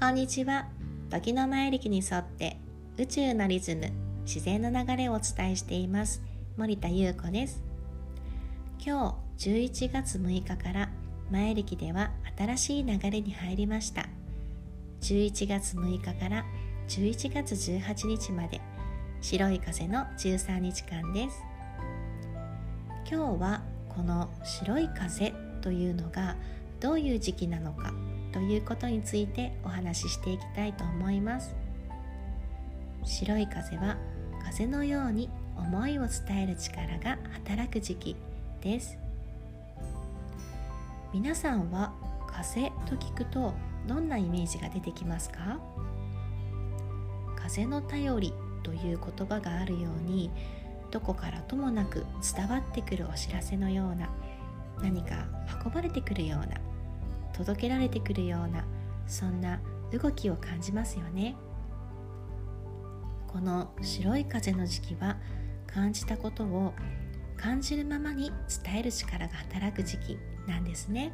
[0.00, 0.68] こんにちは。
[1.10, 2.58] 時の前力に沿って
[2.96, 3.90] 宇宙のリズム
[4.24, 6.22] 自然の流れをお伝えしています
[6.56, 7.60] 森田優子です。
[8.78, 10.90] 今日11月6日から
[11.32, 14.06] 前力では新しい流れに入りました。
[15.00, 16.44] 11月6日から
[16.88, 18.60] 11月18日まで
[19.20, 21.42] 白い風の13日間です。
[23.10, 23.62] 今日は
[23.98, 26.36] この白い風というのが
[26.78, 27.92] どういう時期なのか
[28.32, 31.56] ということについてお話ししていきたいと思います。
[33.02, 33.96] 白い風は
[34.44, 38.16] 風のように思いを伝える力が働く時期
[38.60, 38.96] です。
[41.12, 41.92] 皆さんは
[42.30, 43.52] 風と聞くと
[43.88, 45.58] どんなイメージが出てきますか？
[47.34, 50.30] 風の頼りという言葉があるように
[50.90, 54.08] どこからともなく伝わってくるお知らせのような
[54.80, 55.26] 何か
[55.64, 56.56] 運ばれてくるような
[57.32, 58.64] 届けられてくるような
[59.06, 59.60] そんな
[59.92, 61.34] 動きを感じますよね。
[63.26, 65.18] この白い風の時期は
[65.66, 66.74] 感じたことを
[67.36, 68.32] 感じるままに
[68.64, 71.12] 伝える力が働く時期なんですね。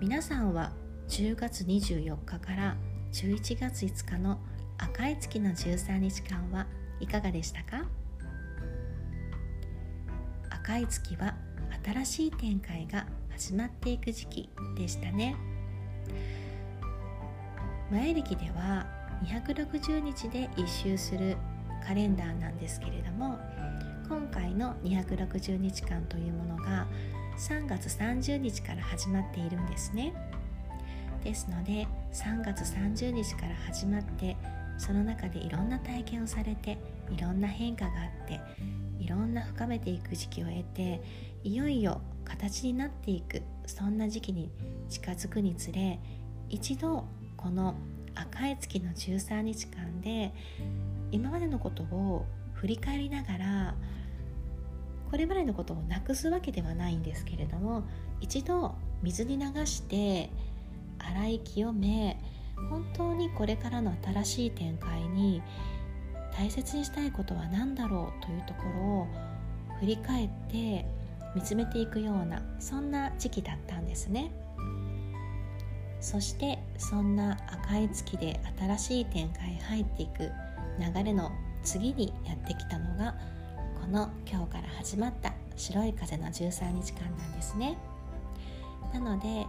[0.00, 0.72] 皆さんは
[1.08, 2.76] 10月24日から
[3.12, 4.38] 11月5日の
[4.78, 6.66] 赤い月の13日間は
[7.00, 7.84] いかがでしたか？
[10.50, 11.34] 赤い月は
[11.84, 15.36] 新しい展開が始まっていく時期でしたね。
[17.90, 18.86] 前歴では
[19.24, 21.36] 260日で一周する
[21.86, 23.38] カレンダーなんですけれども
[24.08, 26.86] 今回の260日間というものが
[27.38, 30.12] 3月30日から始まっているんですね。
[31.24, 34.36] ですので3月30日から始まって
[34.78, 36.78] その中でいろんな体験をされて
[37.10, 38.40] いろんな変化があって
[38.98, 41.02] いろんな深めていく時期を得て
[41.44, 44.50] いよいよ形になっていくそんな時期に
[44.88, 45.98] 近づくにつれ
[46.48, 47.04] 一度
[47.36, 47.74] この
[48.14, 50.32] 赤い月の13日間で
[51.10, 53.74] 今までのことを振り返りながら
[55.10, 57.84] これまでのことをなくすわけではないんですけれども
[58.20, 60.30] 一度水に流して
[60.98, 62.20] 洗い清め
[62.70, 65.42] 本当にこれからの新しい展開に
[66.36, 69.06] 大切にしたいことは何だろうというところを
[69.80, 70.86] 振り返って
[71.34, 74.30] 見つめていくようなそんな時期だったんですね。
[76.00, 80.30] そしてそんな赤い月で新しい展開入っていく
[80.78, 81.32] 流れの
[81.64, 83.16] 次にやってきたのが
[83.80, 87.76] この今日から始まった白い風の13日間なんですね。
[88.92, 89.46] なので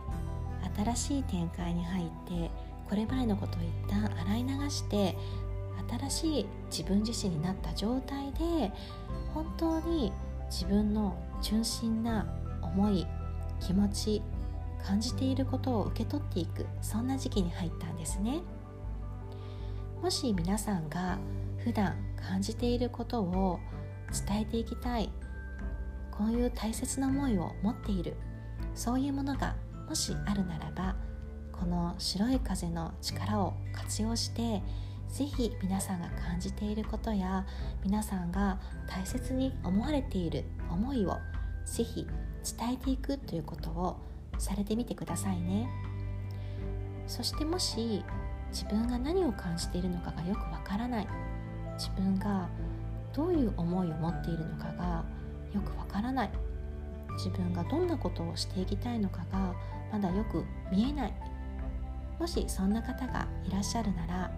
[0.83, 2.51] 新しい展開に入って
[2.89, 5.15] これまでのことを一旦洗い流して
[5.99, 8.71] 新しい自分自身になった状態で
[9.33, 10.11] 本当に
[10.49, 12.27] 自分の純真な
[12.61, 13.05] 思い
[13.59, 14.21] 気持ち
[14.83, 18.39] 感じていることを受け取っていくそんな時期に入ったんですね。
[20.01, 21.19] もし皆さんが
[21.57, 23.59] 普段感じていることを
[24.27, 25.11] 伝えていきたい
[26.09, 28.15] こういう大切な思いを持っている
[28.73, 29.55] そういうものが
[29.89, 30.95] もしあるならば
[31.59, 34.63] この白い風の力を活用して
[35.09, 37.45] ぜひ皆さんが感じていることや
[37.83, 41.17] 皆さんが大切に思われている思いを
[41.65, 42.07] ぜひ
[42.57, 43.97] 伝えていくということを
[44.37, 45.67] されてみてくださいね。
[47.07, 48.05] そしてもし
[48.51, 51.07] 自分が何を感じているのかがよくわからない
[51.77, 52.47] 自分が
[53.13, 55.03] どういう思いを持っているのかが
[55.53, 56.29] よくわからない
[57.17, 59.53] 自分がどんなことをしていきたいのかが
[59.91, 61.13] まだよく見えない
[62.19, 64.31] もしそんな方がいらっしゃるなら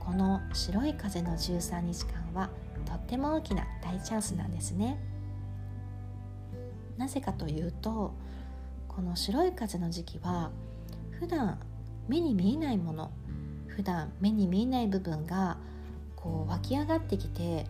[0.00, 2.48] この白い風の13日間は
[2.86, 4.98] とっても大きな大チャンスなんですね。
[6.96, 8.14] なぜかというと
[8.88, 10.50] この白い風の時期は
[11.18, 11.58] 普段
[12.08, 13.10] 目に見えないもの
[13.66, 15.58] 普段目に見えない部分が
[16.14, 17.66] こう湧き上がってきて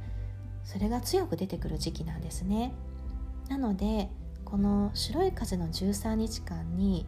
[0.62, 2.72] それが強く出てくる時期なんですね。
[3.48, 4.10] なので
[4.44, 7.06] この白い風の13日間に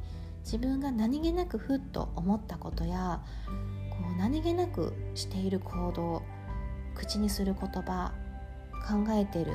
[0.48, 3.20] 自分が何気なくふっと思ったことや
[3.90, 6.22] こう何気なくしている行動
[6.94, 8.14] 口にする言葉
[8.88, 9.52] 考えている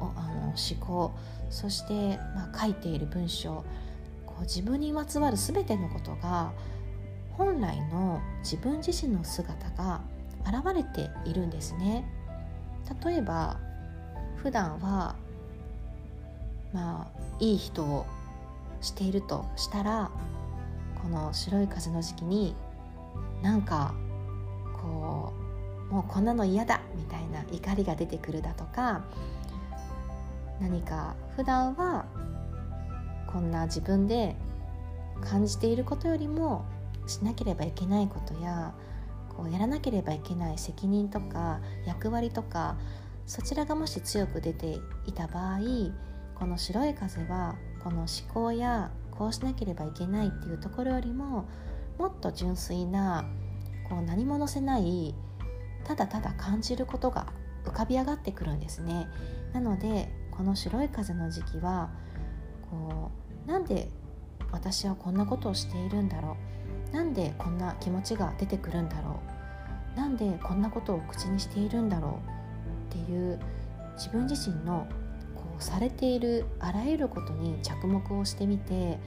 [0.00, 0.04] あ
[0.34, 1.12] の思考
[1.50, 3.62] そして、まあ、書いている文章
[4.24, 6.54] こう自分にまつわる全てのことが
[7.32, 10.00] 本来の自分自身の姿が
[10.46, 12.10] 現れているんですね。
[13.04, 13.58] 例えば
[14.36, 15.14] 普段は
[16.72, 17.06] まあ
[17.38, 18.06] いい人
[18.80, 20.10] しているとしたら
[21.02, 22.54] この白い風の時期に
[23.42, 23.94] なんか
[24.74, 25.32] こ
[25.90, 29.04] うもうこんなの嫌だみたいな怒りが出てくるだとか
[30.60, 32.06] 何か普段は
[33.26, 34.34] こんな自分で
[35.20, 36.64] 感じていることよりも
[37.06, 38.74] しなければいけないことや
[39.36, 42.76] こうやらなければいけない責任とか役割とか
[43.26, 45.58] そちらがもし強く出ていた場合
[46.34, 51.44] この白い風はこの思考やこうしなければいけないっていうところよりも
[51.98, 53.24] もっと純粋な
[53.88, 55.14] こう何も載せない
[55.84, 57.28] ただただ感じることが
[57.64, 59.06] 浮かび上がってくるんですね。
[59.52, 61.90] なのでこの白い風の時期は
[62.72, 63.12] こ
[63.46, 63.88] うなんで
[64.50, 66.36] 私はこんなことをしているんだろ
[66.90, 66.92] う。
[66.92, 69.20] なんでこんな気持ちが出てくるんだろ
[69.94, 69.96] う。
[69.96, 72.18] なんでこんなことを口にしているんだろ
[72.90, 72.96] う。
[72.96, 73.38] っていう
[73.94, 74.88] 自分自身の
[75.60, 78.98] されているあらゆることに着目をしてみて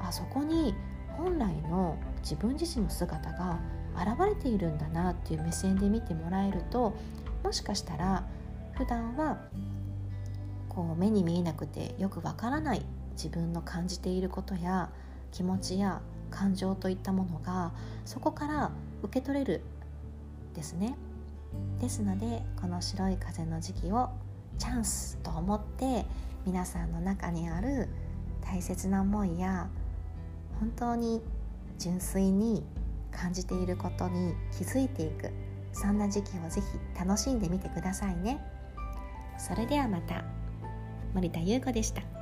[0.00, 0.74] あそこに
[1.16, 3.60] 本来の自分自身の姿が
[3.94, 6.96] 現れているんだなっていう目線で見てもらえると
[7.44, 8.24] もしかしたら
[8.76, 9.38] 普段は
[10.68, 14.90] こう目に見えなくてよくわからない自分の感じていることや
[15.32, 16.00] 気持ちや
[16.30, 17.72] 感情といったものが
[18.04, 18.70] そこから
[19.02, 19.60] 受け取れる
[20.54, 20.96] ですね。
[21.80, 24.10] ですのでこの白い風の時期を
[24.58, 26.04] チャンスと思って
[26.46, 27.88] 皆さんの中にある
[28.40, 29.68] 大切な思いや
[30.58, 31.20] 本当に
[31.78, 32.64] 純粋に
[33.10, 35.30] 感じていることに気づいていく
[35.72, 38.38] そんな時期をぜひ楽しんでみてくださいね。
[39.38, 40.24] それではまた。
[41.14, 42.21] 森田優子でした。